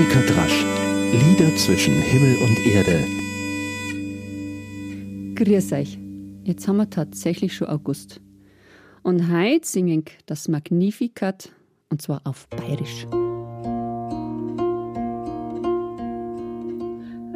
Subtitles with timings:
[0.00, 0.64] Annika Drasch.
[1.12, 3.04] Lieder zwischen Himmel und Erde.
[5.34, 5.98] Grüß euch.
[6.42, 8.18] Jetzt haben wir tatsächlich schon August.
[9.02, 11.52] Und heute singen das Magnificat
[11.90, 13.06] und zwar auf Bayerisch.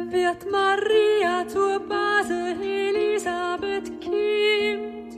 [0.09, 5.13] Wird Maria zur Base Elisabeth Kind,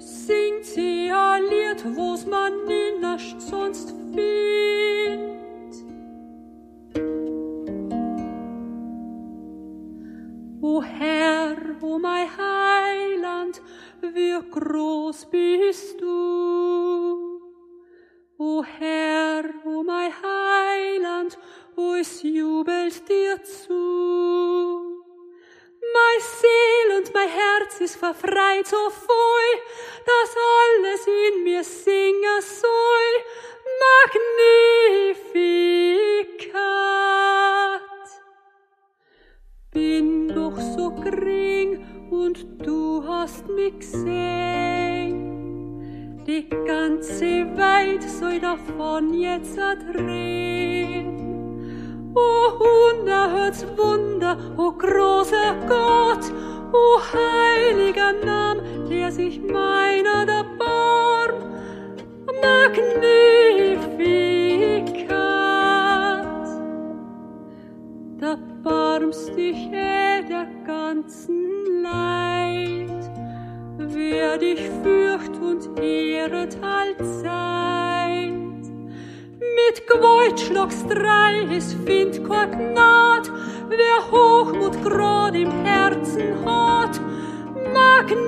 [0.00, 4.79] singt sie ein Lied, wo's man nicht sonst findet.
[11.98, 13.62] Mein Heiland,
[14.00, 17.40] wie groß bist du.
[18.38, 21.38] O Herr, o mein Heiland,
[22.00, 25.02] es jubelt dir zu.
[25.92, 29.52] Mein Seel und mein Herz ist verfreit so voll,
[30.06, 31.59] dass alles in mir
[47.20, 51.06] ganze Welt soll davon jetzt erdrehen.
[52.14, 56.32] O unerhörts Wunder, o großer Gott,
[56.72, 61.34] o heiliger Name, der sich meiner da barm.
[62.42, 62.88] Magnificat.
[68.18, 73.10] Da barmst dich eh der ganzen Leid.
[73.76, 77.09] Wer dich fürcht und ehret allzeit.
[79.70, 83.30] Mit Gewaltschlags drei es find kein Gnad,
[83.68, 87.00] wer Hochmut grad im Herzen hat.
[87.72, 88.18] Magnificat.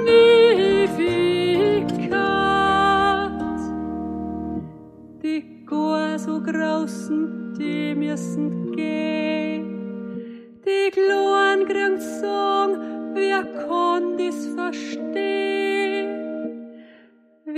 [5.20, 10.60] Die gar so grausen, die müssen gehen.
[10.64, 15.61] Die Gloren kriegt sagen, wer kann das verstehen?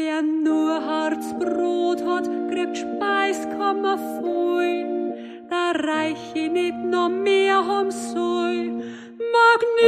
[0.07, 5.15] Wer nur Harzbrot hat, kriegt Speiskammer voll.
[5.49, 8.83] Da reich ich nicht noch mehr haben soll.
[9.39, 9.87] Magnificat.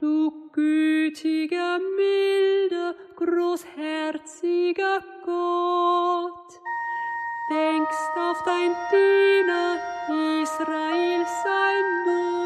[0.00, 6.60] Du gütiger, milder, großherziger Gott,
[7.50, 9.80] denkst auf dein Diener
[10.44, 12.41] Israel sein Not.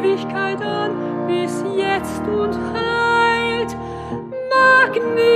[0.00, 3.76] Ewigkeit an bis jetzt und heit,
[4.48, 5.28] Magnificat,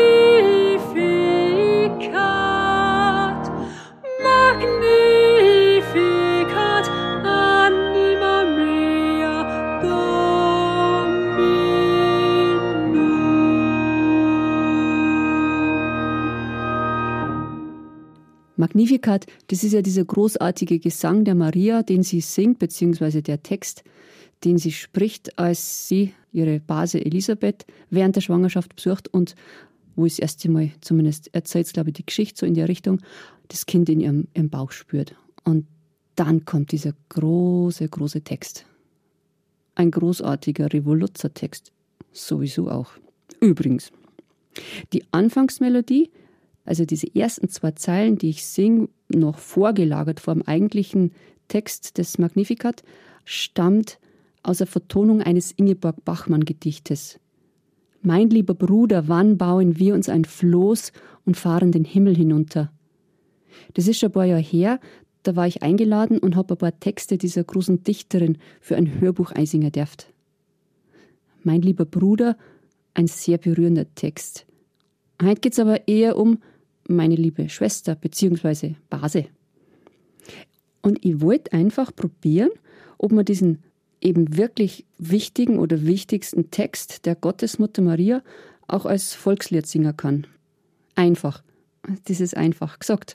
[4.23, 4.91] Magnificat,
[7.25, 9.45] anima mea
[9.83, 11.15] Dominum.
[18.57, 23.85] Magnificat, das ist ja dieser großartige Gesang der Maria, den sie singt, beziehungsweise der Text,
[24.45, 29.35] den sie spricht, als sie ihre Base Elisabeth während der Schwangerschaft besucht und
[29.97, 33.01] wo es das erste Mal, zumindest erzählt glaube ich, die Geschichte so in der Richtung,
[33.49, 35.15] das Kind in ihrem, ihrem Bauch spürt.
[35.45, 35.67] Und
[36.17, 38.67] dann kommt dieser große, große Text.
[39.75, 41.73] Ein großartiger Revoluzzer-Text.
[42.13, 42.91] Sowieso auch.
[43.41, 43.93] Übrigens,
[44.93, 46.11] die Anfangsmelodie,
[46.65, 51.13] also diese ersten zwei Zeilen, die ich singe, noch vorgelagert vor dem eigentlichen
[51.49, 52.83] Text des Magnificat,
[53.25, 53.99] stammt
[54.45, 57.19] aus der Vertonung eines Ingeborg Bachmann-Gedichtes.
[58.03, 60.93] Mein lieber Bruder, wann bauen wir uns ein Floß
[61.25, 62.71] und fahren den Himmel hinunter?
[63.73, 64.79] Das ist schon ein paar Jahre her,
[65.23, 69.33] da war ich eingeladen und habe ein paar Texte dieser großen Dichterin für ein Hörbuch
[69.33, 70.13] einsingen dürft.
[71.43, 72.37] Mein lieber Bruder,
[72.93, 74.47] ein sehr berührender Text.
[75.23, 76.39] Heute geht es aber eher um
[76.87, 78.75] meine liebe Schwester bzw.
[78.91, 79.27] Base.
[80.83, 82.51] Und ich wollte einfach probieren,
[82.99, 83.63] ob man diesen
[84.05, 88.23] eben wirklich wichtigen oder wichtigsten Text der Gottesmutter Maria
[88.69, 90.27] auch als Volkslied singen kann.
[90.95, 91.43] Einfach.
[92.07, 93.15] Das ist einfach gesagt.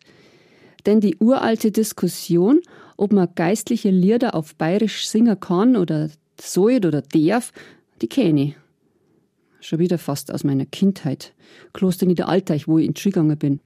[0.85, 2.61] Denn die uralte Diskussion,
[2.97, 6.09] ob man geistliche Lieder auf bayerisch singen kann oder
[6.39, 7.51] soll oder darf,
[8.01, 8.55] die kenne ich.
[9.61, 11.33] Schon wieder fast aus meiner Kindheit.
[11.73, 13.59] Kloster Niederalteich, wo ich in gegangen bin.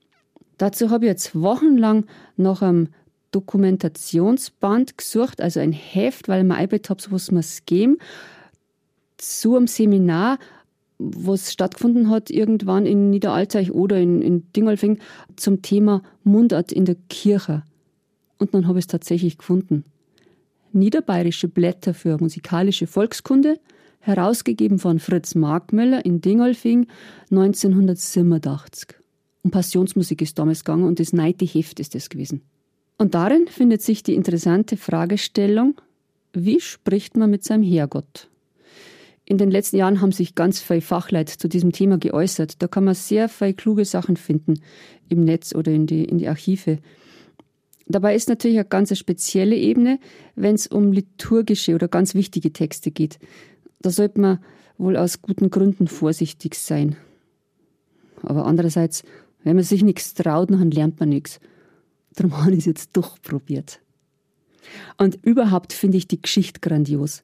[0.58, 2.06] Dazu habe ich jetzt wochenlang
[2.36, 2.90] nach einem
[3.34, 7.98] Dokumentationsband gesucht, also ein Heft, weil mir eingebildet habe, so muss es geben,
[9.18, 10.40] zu einem Seminar,
[11.00, 15.00] was stattgefunden hat irgendwann in Niederalteich oder in, in Dingolfing
[15.36, 17.64] zum Thema Mundart in der Kirche.
[18.38, 19.84] Und dann habe ich es tatsächlich gefunden.
[20.72, 23.60] Niederbayerische Blätter für musikalische Volkskunde,
[24.00, 26.88] herausgegeben von Fritz Markmöller in Dingolfing
[27.32, 28.96] 1987.
[29.44, 32.42] Um Passionsmusik ist damals gegangen und das neite Heft ist das gewesen.
[33.04, 35.76] Und darin findet sich die interessante Fragestellung,
[36.32, 38.30] wie spricht man mit seinem Herrgott?
[39.26, 42.62] In den letzten Jahren haben sich ganz viele Fachleute zu diesem Thema geäußert.
[42.62, 44.62] Da kann man sehr viele kluge Sachen finden
[45.10, 46.80] im Netz oder in die, in die Archive.
[47.88, 50.00] Dabei ist natürlich eine ganz spezielle Ebene,
[50.38, 53.20] wenn es um liturgische oder ganz wichtige Texte geht.
[53.82, 54.40] Da sollte man
[54.78, 56.96] wohl aus guten Gründen vorsichtig sein.
[58.22, 59.04] Aber andererseits,
[59.44, 61.42] wenn man sich nichts traut, dann lernt man nichts.
[62.15, 63.80] Darum habe ich es jetzt durchprobiert.
[64.98, 67.21] Und überhaupt finde ich die Geschichte grandios.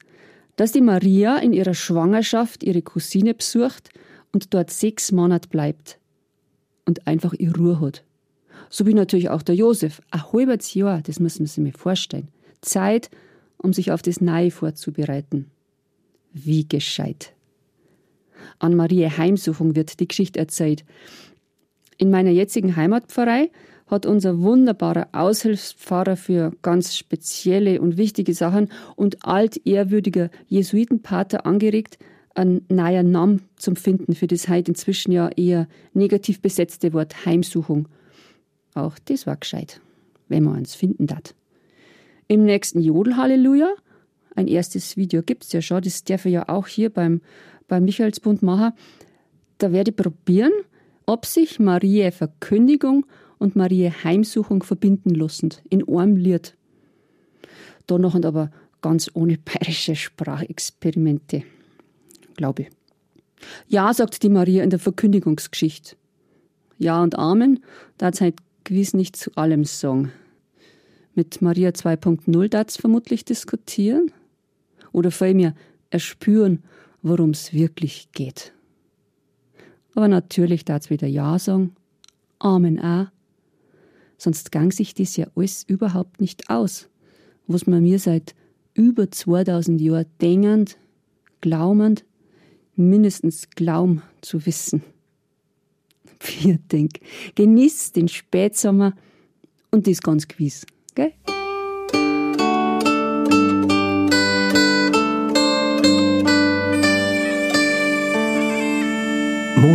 [0.56, 3.90] Dass die Maria in ihrer Schwangerschaft ihre Cousine besucht
[4.32, 5.98] und dort sechs Monate bleibt
[6.84, 8.04] und einfach ihre Ruhe hat.
[8.68, 10.02] So wie natürlich auch der Josef.
[10.10, 12.28] Ein halbes Jahr, das müssen Sie mir vorstellen.
[12.60, 13.10] Zeit,
[13.56, 15.50] um sich auf das Neue vorzubereiten.
[16.32, 17.32] Wie gescheit.
[18.58, 20.84] An Maria Heimsuchung wird die Geschichte erzählt.
[21.96, 23.50] In meiner jetzigen Heimatpfarrei
[23.90, 31.98] hat unser wunderbarer Aushilfspfarrer für ganz spezielle und wichtige Sachen und altehrwürdiger Jesuitenpater angeregt,
[32.34, 37.88] einen neuen Namen zum Finden für das heute inzwischen ja eher negativ besetzte Wort Heimsuchung.
[38.74, 39.80] Auch das war gescheit,
[40.28, 41.34] wenn man eins finden darf.
[42.28, 43.74] Im nächsten Jodel-Halleluja
[44.36, 47.20] ein erstes Video gibt es ja schon, das darf ich ja auch hier beim,
[47.66, 48.72] beim Michaelsbund machen.
[49.58, 50.52] Da werde ich probieren,
[51.06, 53.06] ob sich Marie Verkündigung
[53.40, 56.56] und Marie Heimsuchung verbinden lassen, in einem Lied.
[57.86, 58.52] Da noch und aber
[58.82, 61.42] ganz ohne bayerische Sprachexperimente,
[62.36, 62.68] glaube ich.
[63.66, 65.96] Ja, sagt die Maria in der Verkündigungsgeschichte.
[66.78, 67.60] Ja und Amen,
[67.98, 70.12] da hat halt gewiss nicht zu allem sagen.
[71.14, 74.12] Mit Maria 2.0 darf vermutlich diskutieren
[74.92, 75.54] oder vielmehr
[75.88, 76.62] erspüren,
[77.02, 78.52] worum es wirklich geht.
[79.94, 81.74] Aber natürlich darf wieder Ja sagen,
[82.38, 83.06] Amen auch,
[84.20, 86.88] sonst gang sich das ja alles überhaupt nicht aus,
[87.46, 88.34] was man mir seit
[88.74, 90.76] über 2000 Jahren denkend,
[91.40, 92.04] glaubend,
[92.76, 94.82] mindestens glauben zu wissen.
[96.20, 97.00] Vier denk,
[97.34, 98.94] genieß den Spätsommer
[99.70, 101.12] und das ganz gewiss, gell?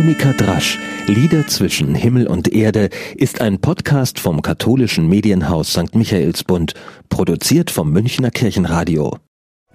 [0.06, 5.96] Monika Drasch, Lieder zwischen Himmel und Erde, ist ein Podcast vom katholischen Medienhaus St.
[5.96, 6.74] Michaelsbund,
[7.08, 9.18] produziert vom Münchner Kirchenradio.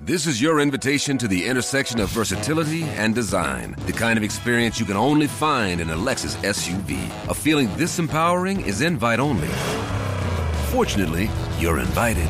[0.06, 3.76] This is your invitation to the intersection of versatility and design.
[3.88, 6.96] The kind of experience you can only find in a Lexus SUV.
[7.28, 9.50] A feeling this empowering is invite only.
[10.72, 11.30] Fortunately,
[11.60, 12.30] you're invited.